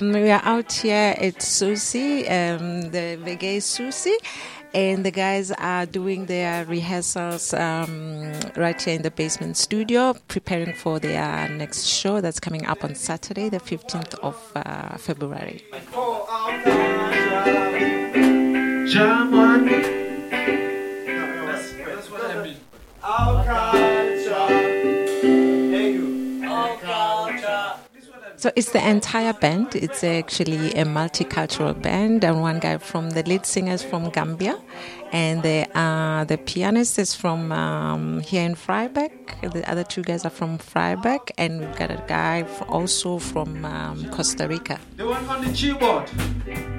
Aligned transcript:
We 0.00 0.30
are 0.30 0.40
out 0.44 0.72
here 0.72 1.16
at 1.18 1.38
SUSI, 1.40 2.20
um, 2.30 2.82
the 2.92 3.18
Vegay 3.20 3.56
SUSI, 3.56 4.14
and 4.72 5.04
the 5.04 5.10
guys 5.10 5.50
are 5.50 5.86
doing 5.86 6.26
their 6.26 6.64
rehearsals 6.66 7.52
um, 7.52 8.32
right 8.54 8.80
here 8.80 8.94
in 8.94 9.02
the 9.02 9.10
basement 9.10 9.56
studio, 9.56 10.14
preparing 10.28 10.72
for 10.72 11.00
their 11.00 11.48
next 11.48 11.86
show 11.86 12.20
that's 12.20 12.38
coming 12.38 12.64
up 12.64 12.84
on 12.84 12.94
Saturday, 12.94 13.48
the 13.48 13.58
15th 13.58 14.14
of 14.20 14.52
uh, 14.54 14.96
February. 14.98 15.64
So 28.38 28.52
it's 28.54 28.70
the 28.70 28.88
entire 28.88 29.32
band. 29.32 29.74
It's 29.74 30.04
actually 30.04 30.70
a 30.74 30.84
multicultural 30.84 31.74
band, 31.82 32.22
and 32.22 32.40
one 32.40 32.60
guy 32.60 32.78
from 32.78 33.10
the 33.10 33.24
lead 33.24 33.44
singer 33.44 33.72
is 33.72 33.82
from 33.82 34.10
Gambia, 34.10 34.56
and 35.10 35.42
the 35.42 35.66
uh, 35.76 36.22
the 36.22 36.38
pianist 36.38 37.00
is 37.00 37.16
from 37.16 37.50
um, 37.50 38.20
here 38.20 38.44
in 38.44 38.54
Freiburg. 38.54 39.10
The 39.42 39.68
other 39.68 39.82
two 39.82 40.02
guys 40.02 40.24
are 40.24 40.30
from 40.30 40.58
Freiburg, 40.58 41.32
and 41.36 41.62
we've 41.62 41.76
got 41.76 41.90
a 41.90 42.00
guy 42.06 42.46
also 42.68 43.18
from 43.18 43.64
um, 43.64 44.08
Costa 44.10 44.46
Rica. 44.46 44.78
The 44.96 45.08
one 45.08 45.24
on 45.26 45.44
the 45.44 45.52
keyboard, 45.52 46.08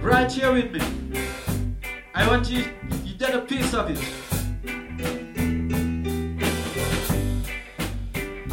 right 0.01 0.31
here 0.31 0.53
with 0.53 0.71
me. 0.71 0.79
I 2.15 2.25
want 2.25 2.49
you, 2.49 2.63
you 3.03 3.15
get 3.15 3.35
a 3.35 3.41
piece 3.41 3.73
of 3.73 3.89
it. 3.89 3.99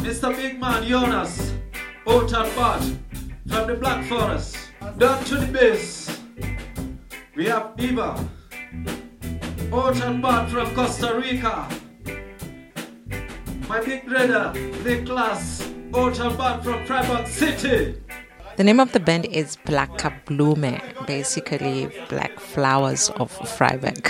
Mr. 0.03 0.35
Big 0.35 0.59
Man 0.59 0.83
Jonas, 0.83 1.53
out 2.07 2.33
bad, 2.55 2.81
from 3.47 3.67
the 3.67 3.75
Black 3.75 4.05
Forest, 4.05 4.57
down 4.97 5.23
to 5.25 5.35
the 5.35 5.47
base. 5.47 6.19
We 7.35 7.45
have 7.45 7.73
Eva, 7.77 8.25
out 9.73 10.01
and 10.01 10.21
from 10.49 10.73
Costa 10.73 11.19
Rica. 11.21 11.67
My 13.67 13.81
big 13.81 14.07
brother, 14.07 14.53
Nicholas, 14.85 15.61
out 15.93 16.19
and 16.19 16.37
bad 16.37 16.63
from 16.63 16.85
Freiburg 16.85 17.27
City. 17.27 18.01
The 18.57 18.63
name 18.63 18.79
of 18.79 18.91
the 18.91 18.99
band 18.99 19.25
is 19.25 19.55
Blacka 19.67 20.11
Blume, 20.25 20.81
basically 21.05 21.91
black 22.09 22.39
flowers 22.39 23.11
of 23.17 23.29
Freiburg. 23.55 24.09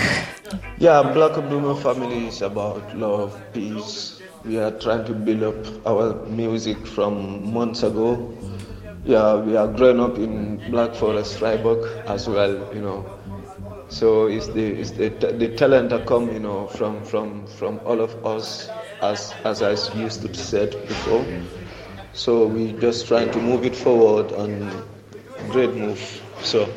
Yeah, 0.78 1.02
Black 1.02 1.34
Blume 1.34 1.76
family 1.82 2.28
is 2.28 2.40
about 2.40 2.96
love, 2.96 3.38
peace. 3.52 4.22
We 4.46 4.58
are 4.58 4.70
trying 4.70 5.04
to 5.04 5.12
build 5.12 5.42
up 5.42 5.86
our 5.86 6.24
music 6.28 6.78
from 6.86 7.52
months 7.52 7.82
ago. 7.82 8.32
Yeah, 9.04 9.34
we 9.36 9.54
are 9.54 9.68
growing 9.68 10.00
up 10.00 10.16
in 10.16 10.56
Black 10.70 10.94
Forest, 10.94 11.38
Freiburg 11.38 11.84
as 12.06 12.26
well, 12.26 12.74
you 12.74 12.80
know. 12.80 13.04
So 13.90 14.28
it's 14.28 14.46
the 14.48 14.64
it's 14.80 14.92
the, 14.92 15.10
the 15.10 15.54
talent 15.56 15.90
that 15.90 16.06
come, 16.06 16.32
you 16.32 16.40
know, 16.40 16.68
from 16.68 17.04
from 17.04 17.46
from 17.46 17.80
all 17.84 18.00
of 18.00 18.24
us, 18.24 18.70
as 19.02 19.34
as 19.44 19.60
I 19.60 19.72
used 19.98 20.22
to 20.22 20.32
said 20.32 20.70
before. 20.88 21.26
So 22.18 22.48
we 22.48 22.72
just 22.72 23.06
trying 23.06 23.30
to 23.30 23.38
move 23.38 23.64
it 23.64 23.76
forward 23.76 24.32
and 24.32 24.72
great 25.52 25.72
move. 25.72 26.00
So. 26.42 26.68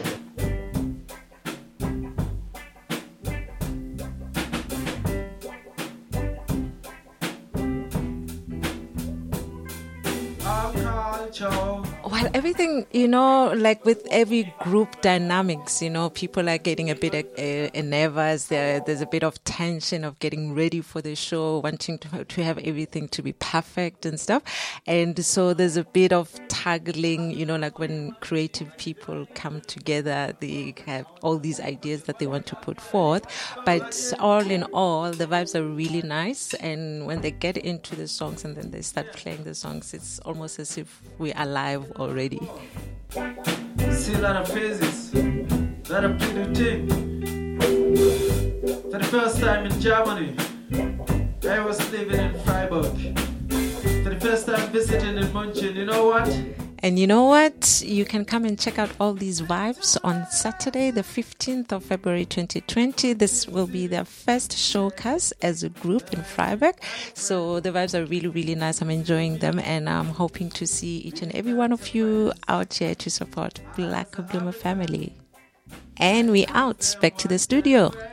Everything, 12.34 12.86
you 12.92 13.08
know, 13.08 13.54
like 13.56 13.84
with 13.86 14.06
every 14.12 14.54
group 14.60 15.02
dynamics, 15.02 15.82
you 15.82 15.90
know, 15.90 16.10
people 16.10 16.50
are 16.50 16.58
getting 16.58 16.90
a 16.90 16.96
bit 16.96 17.14
uh, 17.16 17.82
nervous. 17.82 18.48
There, 18.48 18.80
there's 18.80 19.02
a 19.02 19.06
bit 19.06 19.24
of 19.24 19.44
tension 19.44 20.04
of 20.04 20.20
getting 20.20 20.54
ready 20.54 20.82
for 20.82 21.02
the 21.02 21.16
show, 21.16 21.60
wanting 21.60 21.98
to, 22.00 22.26
to 22.26 22.44
have 22.44 22.58
everything 22.60 23.08
to 23.10 23.22
be 23.22 23.34
perfect 23.34 24.06
and 24.06 24.20
stuff. 24.20 24.44
And 24.86 25.24
so 25.26 25.54
there's 25.54 25.78
a 25.78 25.84
bit 25.84 26.14
of 26.14 26.32
taggling, 26.52 27.32
you 27.32 27.46
know, 27.46 27.56
like 27.56 27.80
when 27.80 28.12
creative 28.20 28.76
people 28.78 29.26
come 29.36 29.62
together, 29.62 30.36
they 30.42 30.76
have 30.86 31.06
all 31.22 31.38
these 31.38 31.62
ideas 31.62 32.04
that 32.04 32.20
they 32.20 32.28
want 32.28 32.46
to 32.48 32.56
put 32.58 32.80
forth. 32.80 33.26
But 33.66 34.14
all 34.20 34.46
in 34.52 34.64
all, 34.74 35.12
the 35.12 35.26
vibes 35.26 35.56
are 35.56 35.64
really 35.64 36.02
nice. 36.02 36.54
And 36.56 37.08
when 37.08 37.22
they 37.22 37.32
get 37.32 37.56
into 37.56 37.96
the 37.96 38.08
songs 38.08 38.44
and 38.44 38.56
then 38.56 38.72
they 38.72 38.82
start 38.82 39.14
playing 39.14 39.46
the 39.46 39.56
songs, 39.56 39.94
it's 39.94 40.20
almost 40.20 40.60
as 40.60 40.78
if 40.78 41.02
we're 41.18 41.34
alive 41.38 41.90
already. 41.94 42.42
See 43.92 44.14
a 44.14 44.20
lot 44.20 44.36
of 44.36 44.48
faces, 44.50 45.14
a 45.14 45.94
lot 45.94 46.04
of 46.04 46.20
pretty 46.20 46.54
thing. 46.54 46.90
For 48.92 48.98
the 49.00 49.08
first 49.10 49.40
time 49.40 49.66
in 49.68 49.80
Germany, 49.80 50.36
I 51.48 51.60
was 51.60 51.80
living 51.92 52.20
in 52.20 52.38
Freiburg. 52.44 53.31
Visiting 54.72 55.18
in 55.18 55.28
München, 55.28 55.76
you 55.76 55.86
know 55.86 56.06
what? 56.06 56.28
And 56.80 56.98
you 56.98 57.06
know 57.06 57.26
what? 57.26 57.84
You 57.86 58.06
can 58.06 58.26
come 58.26 58.46
and 58.46 58.58
check 58.58 58.80
out 58.80 58.90
all 59.00 59.14
these 59.14 59.42
vibes 59.42 59.98
on 60.04 60.26
Saturday, 60.32 60.90
the 60.90 61.04
15th 61.04 61.72
of 61.72 61.84
February 61.86 62.26
2020. 62.26 63.14
This 63.14 63.48
will 63.48 63.68
be 63.68 63.86
their 63.86 64.06
first 64.06 64.58
showcase 64.58 65.32
as 65.44 65.62
a 65.62 65.70
group 65.70 66.12
in 66.14 66.24
Freiburg. 66.24 66.76
So 67.14 67.60
the 67.60 67.72
vibes 67.72 67.94
are 67.94 68.06
really, 68.06 68.30
really 68.30 68.56
nice. 68.56 68.82
I'm 68.82 68.90
enjoying 68.90 69.38
them 69.38 69.60
and 69.60 69.88
I'm 69.88 70.08
hoping 70.08 70.50
to 70.52 70.66
see 70.66 70.98
each 71.00 71.22
and 71.22 71.36
every 71.36 71.54
one 71.54 71.72
of 71.72 71.94
you 71.94 72.34
out 72.48 72.74
here 72.74 72.96
to 72.96 73.10
support 73.12 73.60
Black 73.76 74.12
Bloomer 74.32 74.52
family. 74.54 75.14
And 75.98 76.32
we 76.32 76.48
out 76.48 76.96
back 77.00 77.18
to 77.18 77.28
the 77.28 77.38
studio. 77.38 77.92